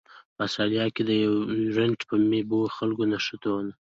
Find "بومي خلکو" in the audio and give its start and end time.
2.09-3.03